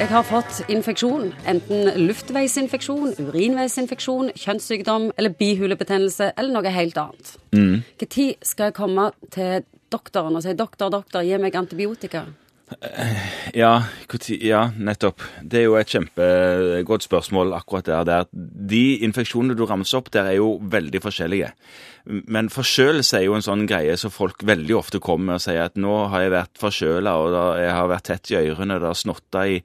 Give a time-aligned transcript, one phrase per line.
[0.00, 1.28] Jeg har fått infeksjon.
[1.46, 7.34] Enten luftveisinfeksjon, urinveisinfeksjon, kjønnssykdom eller bihulebetennelse eller noe helt annet.
[7.52, 7.82] Mm.
[8.00, 12.24] Når skal jeg komme til doktoren og si 'doktor, doktor, gi meg antibiotika'?
[13.54, 13.72] Ja,
[14.40, 15.22] ja, nettopp.
[15.42, 18.04] Det er jo et kjempegodt spørsmål akkurat der.
[18.08, 18.28] der.
[18.32, 21.52] De infeksjonene du ramser opp der, er jo veldig forskjellige.
[22.04, 25.78] Men forkjølelse er jo en sånn greie som folk veldig ofte kommer og sier at
[25.78, 29.46] nå har jeg vært forkjøla, og jeg har vært tett i ørene, det har snotta
[29.46, 29.60] i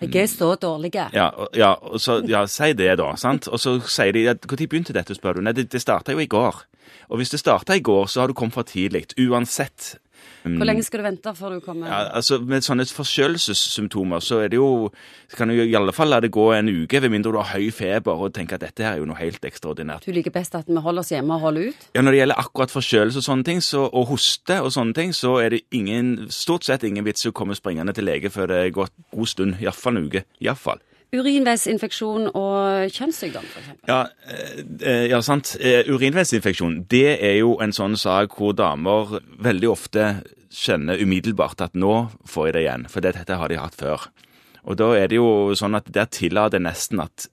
[0.00, 0.94] Jeg er så dårlig.
[1.12, 3.12] Ja, ja, så, ja, si det, da.
[3.20, 3.48] sant?
[3.52, 5.44] Og så sier de at når begynte dette, spør du.
[5.44, 6.64] Nei, det, det starta jo i går.
[7.10, 9.08] Og hvis det starta i går, så har du kommet for tidlig.
[9.18, 9.96] Uansett.
[10.40, 11.88] Hvor lenge skal du vente før du kommer?
[11.90, 14.88] Ja, altså Med sånne forkjølelsessymptomer så er det jo
[15.36, 17.68] kan du i alle fall la det gå en uke, ved mindre du har høy
[17.74, 20.06] feber og tenker at dette her er jo noe helt ekstraordinært.
[20.08, 21.88] Du liker best at vi holder oss hjemme og holder ut?
[21.94, 25.14] Ja, Når det gjelder akkurat forkjølelse og sånne ting, så, og hoste og sånne ting,
[25.16, 28.50] så er det ingen, stort sett ingen vits i å komme springende til lege før
[28.50, 29.60] det er gått god stund.
[29.60, 30.24] Iallfall en uke.
[30.40, 30.80] Iallfall.
[31.10, 33.70] Urinveisinfeksjon og kjønnssykdom, f.eks.
[33.88, 35.56] Ja, eh, ja, sant.
[35.58, 40.06] Eh, Urinveisinfeksjon det er jo en sånn sak hvor damer veldig ofte
[40.54, 44.06] kjenner umiddelbart at nå får jeg det igjen, for dette har de hatt før.
[44.68, 47.28] Og da er det jo sånn at der tillater nesten at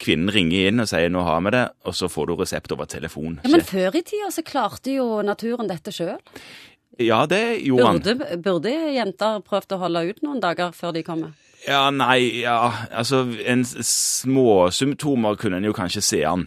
[0.00, 2.86] kvinnen ringer inn og sier 'nå har vi det', og så får du resept over
[2.86, 3.40] telefon.
[3.44, 6.18] Ja, Men før i tida så klarte jo naturen dette sjøl.
[6.98, 8.00] Ja, det gjorde han.
[8.00, 11.32] Burde, burde jenter prøvd å holde ut noen dager før de kommer?
[11.68, 16.46] Ja, nei, ja, altså en s- småsymptomer kunne en jo kanskje se an.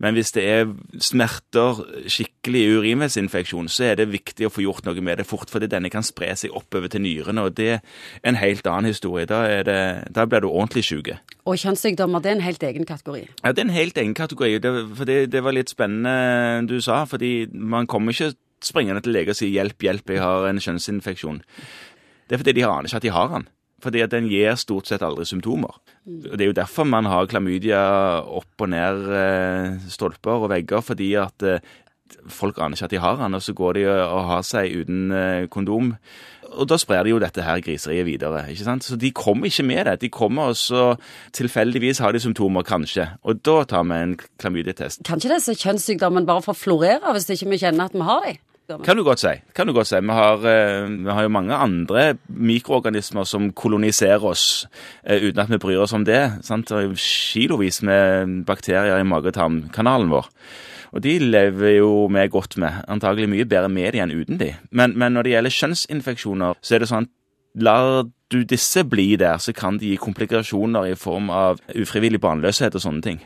[0.00, 0.70] Men hvis det er
[1.00, 5.68] smerter, skikkelig urinveisinfeksjon, så er det viktig å få gjort noe med det fort, fordi
[5.70, 7.80] denne kan spre seg oppover til nyrene, og det er
[8.24, 9.26] en helt annen historie.
[9.30, 9.78] Da, er det,
[10.16, 11.12] da blir du ordentlig syk.
[11.46, 13.22] Og kjønnssykdommer, det er en helt egen kategori.
[13.44, 16.80] Ja, det er en helt egen kategori, det, for det, det var litt spennende du
[16.84, 18.32] sa, fordi man kommer ikke
[18.64, 21.42] springende til lege og sier 'hjelp, hjelp, jeg har en kjønnsinfeksjon'.
[22.28, 23.46] Det er fordi de aner ikke at de har den.
[23.84, 25.76] Fordi at den gir stort sett aldri symptomer.
[26.08, 27.84] Og Det er jo derfor man har klamydia
[28.24, 31.64] opp og ned eh, stolper og vegger, fordi at eh,
[32.28, 35.12] folk aner ikke at de har den, og så går de og har seg uten
[35.12, 35.94] eh, kondom.
[36.54, 38.44] Og da sprer de jo dette her griseriet videre.
[38.50, 38.84] ikke sant?
[38.86, 40.00] Så de kommer ikke med det.
[40.04, 40.94] De kommer, og så
[41.34, 43.08] tilfeldigvis har de symptomer, kanskje.
[43.24, 45.02] Og da tar vi en klamydiatest.
[45.04, 48.42] Kan ikke disse kjønnssykdommene bare få florere hvis ikke vi kjenner at vi har dem?
[48.64, 49.32] Kan du godt si.
[49.54, 49.98] Kan du godt si.
[50.00, 54.66] Vi har, eh, vi har jo mange andre mikroorganismer som koloniserer oss
[55.04, 56.38] eh, uten at vi bryr oss om det.
[56.42, 56.68] Sant?
[56.68, 60.30] Det er jo kilovis med bakterier i mage-tarm-kanalen vår.
[60.94, 62.84] Og de lever jo vi godt med.
[62.88, 64.54] Antagelig mye bedre med de enn uten de.
[64.70, 67.12] Men, men når det gjelder kjønnsinfeksjoner, så er det sånn at
[67.54, 72.74] lar du disse bli der, så kan de gi komplikasjoner i form av ufrivillig barnløshet
[72.74, 73.20] og sånne ting.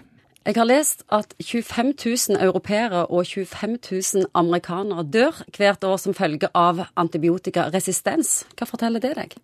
[0.47, 1.93] Jeg har lest at 25
[2.31, 3.79] 000 europeere og 25
[4.15, 8.47] 000 amerikanere dør hvert år som følge av antibiotikaresistens.
[8.57, 9.37] Hva forteller det deg?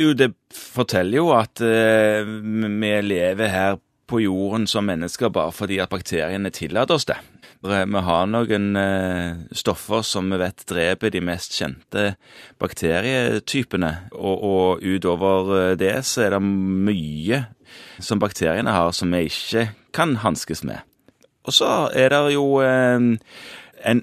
[0.00, 3.78] Jo, det forteller jo at eh, vi lever her
[4.10, 7.16] på jorden som mennesker bare fordi at bakteriene tillater oss det.
[7.64, 12.10] Vi har noen eh, stoffer som vi vet dreper de mest kjente
[12.60, 17.38] bakterietypene, og, og utover eh, det så er det mye
[18.04, 20.84] som bakteriene har som vi ikke kan hanskes med.
[21.48, 23.06] Og så er det jo eh,
[23.88, 24.02] en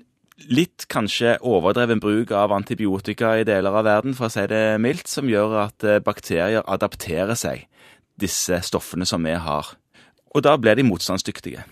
[0.50, 5.06] litt kanskje overdreven bruk av antibiotika i deler av verden, for å si det mildt,
[5.12, 7.68] som gjør at bakterier adapterer seg
[8.18, 9.70] disse stoffene som vi har.
[10.34, 11.68] Og da blir de motstandsdyktige.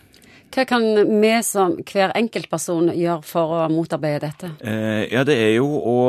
[0.49, 0.85] Hva kan
[1.21, 4.53] vi som hver enkeltperson gjøre for å motarbeide dette?
[4.65, 5.99] Eh, ja, det er jo å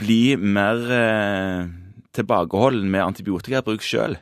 [0.00, 1.66] bli mer eh,
[2.16, 4.16] tilbakeholden med antibiotikabruk sjøl.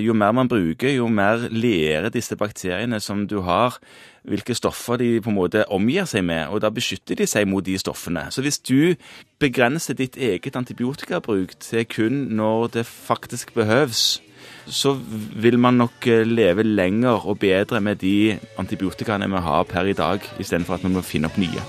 [0.00, 3.76] Jo mer man bruker, jo mer lærer disse bakteriene som du har,
[4.28, 7.64] hvilke stoffer de på en måte omgir seg med, og da beskytter de seg mot
[7.64, 8.26] de stoffene.
[8.32, 8.94] Så hvis du
[9.40, 14.20] begrenser ditt eget antibiotikabruk til kun når det faktisk behøves,
[14.66, 14.94] så
[15.42, 19.96] vil man nok eh, leve lenger og bedre med de antibiotikaene vi har per i
[19.96, 21.64] dag, istedenfor at vi må finne opp nye.